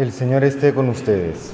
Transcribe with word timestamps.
El 0.00 0.12
Señor 0.12 0.44
esté 0.44 0.72
con 0.72 0.88
ustedes. 0.88 1.52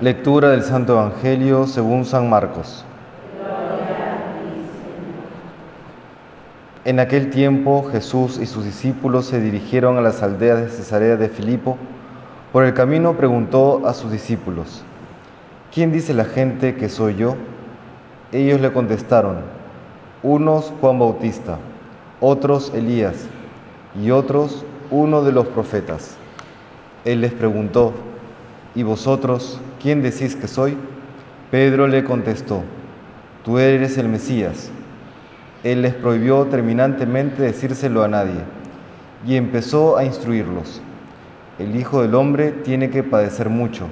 Lectura 0.00 0.50
del 0.50 0.62
Santo 0.62 0.92
Evangelio 0.92 1.66
según 1.66 2.04
San 2.04 2.30
Marcos. 2.30 2.84
En 6.84 7.00
aquel 7.00 7.30
tiempo 7.30 7.88
Jesús 7.90 8.38
y 8.38 8.46
sus 8.46 8.64
discípulos 8.64 9.26
se 9.26 9.40
dirigieron 9.40 9.98
a 9.98 10.00
las 10.00 10.22
aldeas 10.22 10.60
de 10.60 10.68
Cesarea 10.68 11.16
de 11.16 11.28
Filipo. 11.28 11.76
Por 12.52 12.62
el 12.62 12.72
camino 12.72 13.14
preguntó 13.14 13.84
a 13.84 13.92
sus 13.92 14.12
discípulos, 14.12 14.84
¿quién 15.74 15.90
dice 15.90 16.14
la 16.14 16.24
gente 16.24 16.76
que 16.76 16.88
soy 16.88 17.16
yo? 17.16 17.34
Ellos 18.30 18.60
le 18.60 18.72
contestaron, 18.72 19.38
unos 20.22 20.72
Juan 20.80 21.00
Bautista, 21.00 21.58
otros 22.20 22.72
Elías 22.72 23.26
y 24.00 24.12
otros 24.12 24.64
uno 24.92 25.24
de 25.24 25.32
los 25.32 25.48
profetas. 25.48 26.17
Él 27.04 27.20
les 27.20 27.32
preguntó, 27.32 27.92
¿y 28.74 28.82
vosotros 28.82 29.60
quién 29.80 30.02
decís 30.02 30.36
que 30.36 30.48
soy? 30.48 30.76
Pedro 31.50 31.86
le 31.86 32.04
contestó, 32.04 32.62
tú 33.44 33.58
eres 33.58 33.96
el 33.98 34.08
Mesías. 34.08 34.70
Él 35.64 35.82
les 35.82 35.94
prohibió 35.94 36.44
terminantemente 36.46 37.42
decírselo 37.42 38.02
a 38.02 38.08
nadie 38.08 38.40
y 39.26 39.36
empezó 39.36 39.96
a 39.96 40.04
instruirlos. 40.04 40.80
El 41.58 41.74
Hijo 41.74 42.02
del 42.02 42.14
Hombre 42.14 42.52
tiene 42.52 42.90
que 42.90 43.02
padecer 43.02 43.48
mucho, 43.48 43.86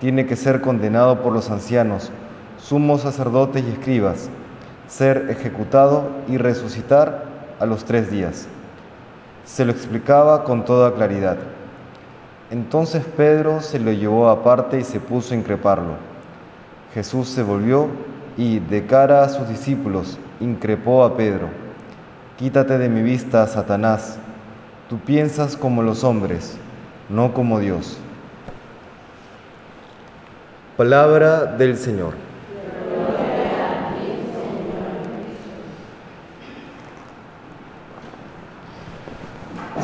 tiene 0.00 0.26
que 0.26 0.34
ser 0.34 0.60
condenado 0.60 1.22
por 1.22 1.32
los 1.32 1.50
ancianos, 1.50 2.10
sumos 2.58 3.02
sacerdotes 3.02 3.62
y 3.64 3.70
escribas, 3.70 4.28
ser 4.88 5.28
ejecutado 5.30 6.08
y 6.28 6.36
resucitar 6.36 7.24
a 7.60 7.66
los 7.66 7.84
tres 7.84 8.10
días. 8.10 8.48
Se 9.44 9.64
lo 9.64 9.72
explicaba 9.72 10.44
con 10.44 10.64
toda 10.64 10.94
claridad. 10.94 11.36
Entonces 12.50 13.04
Pedro 13.16 13.60
se 13.60 13.78
lo 13.78 13.92
llevó 13.92 14.28
aparte 14.28 14.80
y 14.80 14.84
se 14.84 14.98
puso 14.98 15.34
a 15.34 15.36
increparlo. 15.36 15.94
Jesús 16.92 17.28
se 17.28 17.44
volvió 17.44 17.88
y, 18.36 18.58
de 18.58 18.86
cara 18.86 19.22
a 19.22 19.28
sus 19.28 19.48
discípulos, 19.48 20.18
increpó 20.40 21.04
a 21.04 21.16
Pedro. 21.16 21.48
Quítate 22.36 22.78
de 22.78 22.88
mi 22.88 23.02
vista, 23.02 23.46
Satanás. 23.46 24.18
Tú 24.88 24.98
piensas 24.98 25.56
como 25.56 25.82
los 25.82 26.02
hombres, 26.02 26.58
no 27.08 27.32
como 27.32 27.60
Dios. 27.60 27.98
Palabra 30.76 31.44
del 31.44 31.76
Señor. 31.76 32.29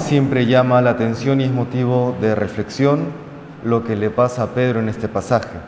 Siempre 0.06 0.46
llama 0.46 0.80
la 0.82 0.90
atención 0.90 1.40
y 1.40 1.44
es 1.46 1.50
motivo 1.50 2.16
de 2.20 2.36
reflexión 2.36 3.06
lo 3.64 3.82
que 3.82 3.96
le 3.96 4.08
pasa 4.08 4.44
a 4.44 4.46
Pedro 4.50 4.78
en 4.78 4.88
este 4.88 5.08
pasaje. 5.08 5.58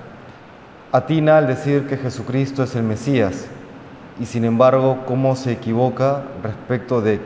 Atina 0.92 1.38
al 1.38 1.48
decir 1.48 1.88
que 1.88 1.96
Jesucristo 1.96 2.62
es 2.62 2.76
el 2.76 2.84
Mesías 2.84 3.48
y 4.20 4.26
sin 4.26 4.44
embargo 4.44 4.98
cómo 5.06 5.34
se 5.34 5.50
equivoca 5.50 6.22
respecto 6.44 7.00
de 7.00 7.18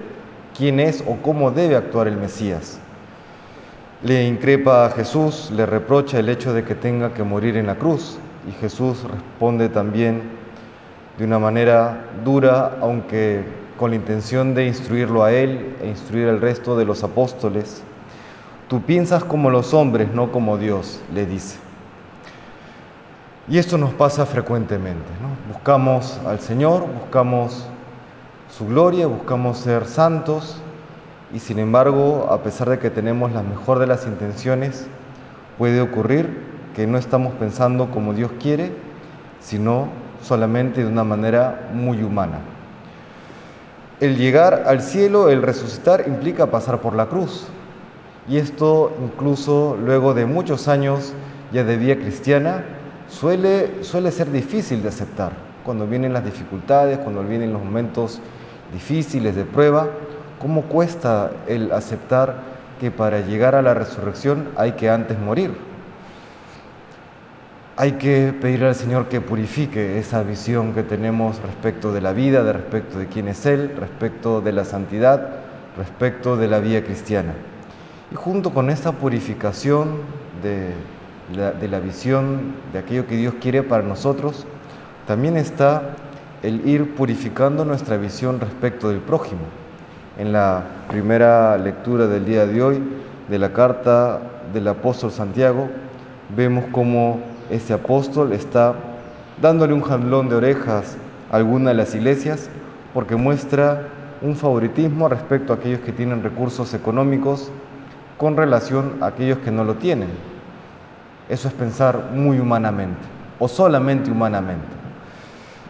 quién 0.57 0.81
es 0.81 1.05
o 1.07 1.17
cómo 1.17 1.51
debe 1.51 1.77
actuar 1.77 2.09
el 2.09 2.17
Mesías. 2.17 2.79
Le 4.03 4.27
increpa 4.27 4.87
a 4.87 4.91
Jesús, 4.93 5.51
le 5.55 5.67
reprocha 5.67 6.19
el 6.19 6.31
hecho 6.31 6.55
de 6.55 6.65
que 6.65 6.75
tenga 6.75 7.13
que 7.13 7.25
morir 7.25 7.59
en 7.59 7.67
la 7.67 7.75
cruz 7.75 8.17
y 8.49 8.53
Jesús 8.53 9.03
responde 9.03 9.69
también 9.69 10.23
de 11.19 11.27
una 11.27 11.39
manera 11.39 12.07
dura, 12.25 12.79
aunque 12.81 13.45
con 13.83 13.91
la 13.91 13.97
intención 13.97 14.55
de 14.55 14.69
instruirlo 14.69 15.25
a 15.25 15.33
él 15.33 15.75
e 15.83 15.89
instruir 15.89 16.29
al 16.29 16.41
resto 16.41 16.79
de 16.79 16.85
los 16.85 17.03
apóstoles. 17.03 17.83
Tú 18.69 18.81
piensas 18.83 19.25
como 19.25 19.51
los 19.51 19.75
hombres, 19.75 20.15
no 20.15 20.31
como 20.31 20.57
Dios, 20.57 21.01
le 21.13 21.27
dice. 21.27 21.57
Y 23.49 23.59
esto 23.59 23.79
nos 23.79 23.93
pasa 23.93 24.25
frecuentemente. 24.25 25.03
Buscamos 25.53 26.21
al 26.25 26.39
Señor, 26.39 26.87
buscamos 26.87 27.67
su 28.57 28.69
gloria, 28.69 29.09
buscamos 29.09 29.59
ser 29.59 29.85
santos 29.87 30.63
y 31.35 31.41
sin 31.41 31.59
embargo, 31.59 32.29
a 32.31 32.41
pesar 32.45 32.71
de 32.71 32.79
que 32.79 32.89
tenemos 32.89 33.33
la 33.33 33.43
mejor 33.43 33.81
de 33.81 33.89
las 33.89 34.07
intenciones, 34.07 34.87
puede 35.59 35.81
ocurrir 35.81 36.41
que 36.77 36.87
no 36.87 36.99
estamos 36.99 37.33
pensando 37.35 37.91
como 37.91 38.15
Dios 38.15 38.31
quiere, 38.39 38.71
sino 39.41 39.89
solamente 40.23 40.85
de 40.85 40.87
una 40.87 41.03
manera 41.03 41.69
muy 41.75 42.05
humana. 42.05 42.39
El 44.03 44.17
llegar 44.17 44.65
al 44.67 44.83
cielo, 44.83 45.29
el 45.29 45.43
resucitar, 45.43 46.09
implica 46.09 46.49
pasar 46.49 46.81
por 46.81 46.97
la 46.97 47.07
cruz. 47.07 47.47
Y 48.29 48.39
esto 48.39 48.91
incluso 49.01 49.79
luego 49.81 50.13
de 50.13 50.27
muchos 50.27 50.67
años 50.67 51.13
ya 51.53 51.63
de 51.63 51.77
vida 51.77 51.95
cristiana, 51.95 52.65
suele, 53.09 53.85
suele 53.85 54.11
ser 54.11 54.33
difícil 54.33 54.83
de 54.83 54.89
aceptar. 54.89 55.31
Cuando 55.65 55.87
vienen 55.87 56.13
las 56.13 56.25
dificultades, 56.25 56.99
cuando 56.99 57.23
vienen 57.23 57.53
los 57.53 57.63
momentos 57.63 58.21
difíciles 58.73 59.37
de 59.37 59.45
prueba, 59.45 59.87
¿cómo 60.41 60.63
cuesta 60.63 61.31
el 61.47 61.71
aceptar 61.71 62.39
que 62.81 62.91
para 62.91 63.21
llegar 63.21 63.55
a 63.55 63.63
la 63.63 63.73
resurrección 63.73 64.49
hay 64.57 64.73
que 64.73 64.91
antes 64.91 65.17
morir? 65.17 65.53
Hay 67.75 67.93
que 67.93 68.35
pedir 68.39 68.65
al 68.65 68.75
Señor 68.75 69.09
que 69.09 69.23
purifique 69.23 69.99
esa 69.99 70.23
visión 70.23 70.75
que 70.75 70.83
tenemos 70.83 71.41
respecto 71.41 71.91
de 71.91 72.03
la 72.03 72.13
vida, 72.13 72.45
de 72.45 72.53
respecto 72.53 72.99
de 72.99 73.07
quién 73.07 73.29
es 73.29 73.47
Él, 73.47 73.73
respecto 73.81 74.43
de 74.43 74.53
la 74.53 74.67
santidad, 74.67 75.29
respecto 75.79 76.37
de 76.37 76.49
la 76.49 76.61
vida 76.61 76.83
cristiana. 76.83 77.33
Y 78.11 78.15
junto 78.15 78.53
con 78.53 78.69
esta 78.69 78.93
purificación 78.93 80.01
de 80.43 80.75
la 81.67 81.81
visión 81.81 82.57
de 82.75 82.81
aquello 82.81 83.07
que 83.07 83.17
Dios 83.17 83.35
quiere 83.41 83.63
para 83.63 83.83
nosotros, 83.83 84.45
también 85.07 85.39
está 85.39 85.95
el 86.43 86.69
ir 86.69 86.95
purificando 86.95 87.65
nuestra 87.65 87.97
visión 87.97 88.39
respecto 88.39 88.91
del 88.91 88.99
prójimo. 88.99 89.41
En 90.19 90.31
la 90.31 90.63
primera 90.89 91.57
lectura 91.57 92.07
del 92.07 92.27
día 92.27 92.45
de 92.45 92.63
hoy 92.63 92.83
de 93.31 93.39
la 93.39 93.55
carta 93.55 94.21
del 94.53 94.69
apóstol 94.69 95.11
Santiago, 95.11 95.71
vemos 96.37 96.67
cómo 96.71 97.32
este 97.51 97.73
apóstol 97.73 98.33
está 98.33 98.75
dándole 99.41 99.73
un 99.73 99.83
jalón 99.83 100.29
de 100.29 100.37
orejas 100.37 100.97
a 101.31 101.37
alguna 101.37 101.71
de 101.71 101.77
las 101.77 101.95
iglesias 101.95 102.49
porque 102.95 103.17
muestra 103.17 103.89
un 104.21 104.37
favoritismo 104.37 105.09
respecto 105.09 105.53
a 105.53 105.57
aquellos 105.57 105.81
que 105.81 105.93
tienen 105.93 106.23
recursos 106.23 106.75
económicos 106.75 107.51
con 108.19 108.37
relación 108.37 108.99
a 109.01 109.07
aquellos 109.07 109.39
que 109.39 109.51
no 109.51 109.65
lo 109.65 109.75
tienen. 109.75 110.09
Eso 111.29 111.49
es 111.49 111.55
pensar 111.55 112.11
muy 112.15 112.39
humanamente 112.39 113.01
o 113.39 113.49
solamente 113.49 114.11
humanamente. 114.11 114.69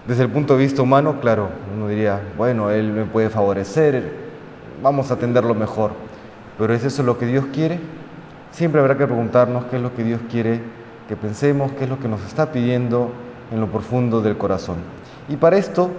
Desde 0.07 0.25
el 0.25 0.31
punto 0.31 0.57
de 0.57 0.65
vista 0.65 0.83
humano, 0.83 1.21
claro, 1.21 1.49
uno 1.75 1.89
diría, 1.89 2.21
bueno, 2.37 2.71
él 2.71 2.93
me 2.93 3.05
puede 3.05 3.31
favorecer, 3.31 4.13
vamos 4.83 5.11
a 5.11 5.15
atenderlo 5.15 5.55
mejor. 5.55 5.93
Pero 6.59 6.75
¿es 6.75 6.85
eso 6.85 7.03
lo 7.03 7.19
que 7.19 7.27
Dios 7.27 7.47
quiere? 7.53 7.79
Siempre 8.51 8.81
habrá 8.81 8.99
que 8.99 9.07
preguntarnos 9.07 9.65
qué 9.67 9.77
es 9.77 9.83
lo 9.83 9.95
que 9.95 10.05
Dios 10.05 10.21
quiere 10.31 10.61
que 11.13 11.17
pensemos 11.17 11.71
qué 11.73 11.85
es 11.85 11.91
lo 11.91 11.99
que 11.99 12.09
nos 12.09 12.25
está 12.25 12.53
pidiendo 12.53 13.11
en 13.51 13.61
lo 13.61 13.67
profundo 13.67 14.23
del 14.23 14.39
corazón. 14.39 14.77
Y 15.29 15.37
para 15.37 15.59
esto 15.59 15.91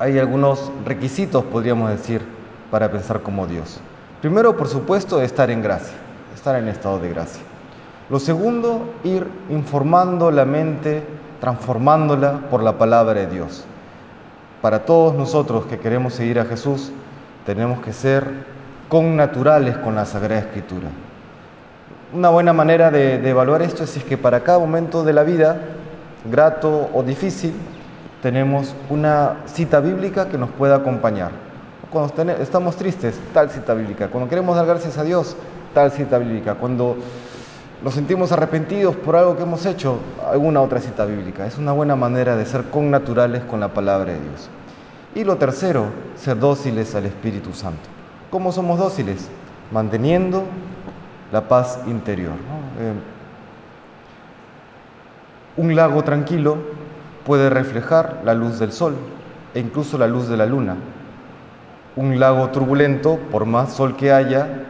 hay 0.00 0.18
algunos 0.18 0.72
requisitos, 0.84 1.44
podríamos 1.44 1.90
decir, 1.90 2.22
para 2.72 2.90
pensar 2.90 3.22
como 3.22 3.46
Dios. 3.46 3.78
Primero, 4.20 4.56
por 4.56 4.66
supuesto, 4.66 5.22
estar 5.22 5.48
en 5.48 5.62
gracia, 5.62 5.96
estar 6.34 6.56
en 6.56 6.66
estado 6.66 6.98
de 6.98 7.10
gracia. 7.10 7.40
Lo 8.10 8.18
segundo, 8.18 8.94
ir 9.04 9.28
informando 9.48 10.32
la 10.32 10.44
mente, 10.44 11.04
transformándola 11.40 12.48
por 12.50 12.64
la 12.64 12.78
palabra 12.78 13.20
de 13.20 13.26
Dios. 13.28 13.64
Para 14.60 14.84
todos 14.84 15.14
nosotros 15.14 15.66
que 15.66 15.78
queremos 15.78 16.14
seguir 16.14 16.40
a 16.40 16.46
Jesús, 16.46 16.90
tenemos 17.44 17.78
que 17.78 17.92
ser 17.92 18.28
connaturales 18.88 19.76
con 19.76 19.94
la 19.94 20.04
Sagrada 20.04 20.40
Escritura. 20.40 20.88
Una 22.12 22.28
buena 22.28 22.52
manera 22.52 22.92
de, 22.92 23.28
evaluar 23.28 23.62
esto 23.62 23.82
es, 23.82 23.96
es 23.96 24.04
que 24.04 24.16
para 24.16 24.40
cada 24.40 24.60
momento 24.60 25.02
de 25.02 25.12
la 25.12 25.24
vida, 25.24 25.58
grato 26.30 26.88
o 26.94 27.02
difícil, 27.02 27.52
tenemos 28.22 28.74
una 28.90 29.38
cita 29.46 29.80
bíblica 29.80 30.28
que 30.28 30.38
nos 30.38 30.50
pueda 30.50 30.76
acompañar. 30.76 31.32
Cuando 31.90 32.32
estamos 32.34 32.76
tristes, 32.76 33.18
tal 33.34 33.50
cita 33.50 33.74
bíblica. 33.74 34.08
Cuando 34.08 34.28
queremos 34.28 34.54
dar 34.54 34.66
gracias 34.66 34.98
a 34.98 35.02
Dios, 35.02 35.36
tal 35.74 35.90
cita 35.90 36.18
bíblica. 36.18 36.54
Cuando 36.54 36.96
nos 37.82 37.94
sentimos 37.94 38.30
arrepentidos 38.30 38.94
por 38.94 39.16
algo 39.16 39.36
que 39.36 39.42
hemos 39.42 39.66
hecho, 39.66 39.98
alguna 40.30 40.62
otra 40.62 40.80
cita 40.80 41.04
bíblica. 41.06 41.44
Es 41.44 41.58
una 41.58 41.72
buena 41.72 41.96
manera 41.96 42.36
de 42.36 42.46
ser 42.46 42.64
connaturales 42.64 43.42
con 43.44 43.58
la 43.58 43.68
palabra 43.68 44.12
de 44.12 44.20
Dios. 44.20 44.48
Y 45.16 45.24
lo 45.24 45.36
tercero, 45.36 45.86
ser 46.16 46.38
dóciles 46.38 46.94
al 46.94 47.06
Espíritu 47.06 47.52
Santo. 47.52 47.88
¿Cómo 48.30 48.52
somos 48.52 48.78
dóciles? 48.78 49.28
Manteniendo 49.72 50.44
la 51.32 51.48
paz 51.48 51.80
interior. 51.86 52.34
Eh, 52.78 52.92
un 55.56 55.74
lago 55.74 56.04
tranquilo 56.04 56.58
puede 57.24 57.50
reflejar 57.50 58.20
la 58.24 58.34
luz 58.34 58.58
del 58.58 58.72
sol 58.72 58.94
e 59.54 59.60
incluso 59.60 59.98
la 59.98 60.06
luz 60.06 60.28
de 60.28 60.36
la 60.36 60.46
luna. 60.46 60.76
Un 61.96 62.20
lago 62.20 62.50
turbulento, 62.50 63.18
por 63.30 63.46
más 63.46 63.72
sol 63.72 63.96
que 63.96 64.12
haya 64.12 64.64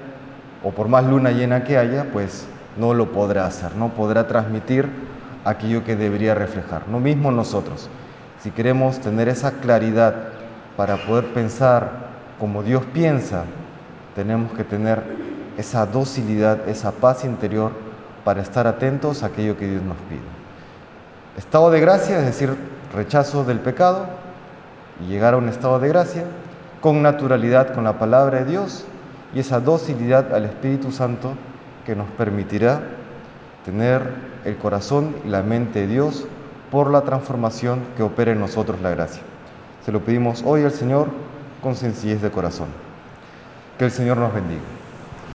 o 0.63 0.71
por 0.71 0.89
más 0.89 1.05
luna 1.05 1.33
llena 1.33 1.65
que 1.65 1.77
haya, 1.77 2.07
pues 2.13 2.47
no 2.77 2.95
lo 2.95 3.11
podrá 3.13 3.47
hacer, 3.47 3.75
no 3.75 3.89
podrá 3.91 4.27
transmitir 4.27 4.89
aquello 5.45 5.85
que 5.85 5.97
debería 5.97 6.35
reflejar. 6.35 6.83
Lo 6.91 7.01
mismo 7.01 7.31
nosotros. 7.31 7.89
Si 8.41 8.51
queremos 8.51 9.01
tener 9.01 9.29
esa 9.29 9.53
claridad 9.53 10.15
para 10.77 10.97
poder 10.97 11.27
pensar 11.33 11.91
como 12.39 12.63
Dios 12.63 12.85
piensa, 12.93 13.45
tenemos 14.15 14.53
que 14.53 14.63
tener 14.63 15.03
esa 15.57 15.87
docilidad, 15.87 16.69
esa 16.69 16.93
paz 16.93 17.25
interior 17.25 17.73
para 18.25 18.43
estar 18.43 18.67
atentos 18.67 19.23
a 19.23 19.27
aquello 19.27 19.57
que 19.57 19.69
Dios 19.69 19.83
nos 19.83 19.97
pide. 20.09 20.21
Estado 21.37 21.71
de 21.71 21.81
gracia, 21.81 22.19
es 22.19 22.27
decir, 22.27 22.57
rechazo 22.95 23.45
del 23.45 23.61
pecado 23.61 24.07
y 25.01 25.09
llegar 25.09 25.35
a 25.35 25.37
un 25.37 25.49
estado 25.49 25.79
de 25.79 25.89
gracia 25.89 26.25
con 26.81 27.03
naturalidad 27.03 27.75
con 27.75 27.85
la 27.85 27.99
palabra 27.99 28.39
de 28.39 28.51
Dios 28.51 28.85
y 29.35 29.41
esa 29.41 29.61
docilidad 29.61 30.35
al 30.35 30.45
Espíritu 30.45 30.93
Santo 30.93 31.35
que 31.85 31.95
nos 31.95 32.09
permitirá 32.11 32.81
tener 33.65 34.03
el 34.45 34.57
corazón 34.57 35.15
y 35.25 35.29
la 35.29 35.43
mente 35.43 35.81
de 35.81 35.87
Dios 35.89 36.27
por 36.71 36.91
la 36.91 37.03
transformación 37.03 37.81
que 37.97 38.03
opera 38.03 38.33
en 38.33 38.41
nosotros 38.41 38.81
la 38.81 38.91
gracia. 38.91 39.23
Se 39.85 39.93
lo 39.93 40.01
pedimos 40.01 40.43
hoy 40.45 40.65
al 40.65 40.73
Señor 40.73 41.09
con 41.63 41.77
sencillez 41.77 42.23
de 42.23 42.31
corazón. 42.31 42.69
Que 43.79 43.85
el 43.85 43.91
Señor 43.91 44.17
nos 44.17 44.33
bendiga. 44.35 44.76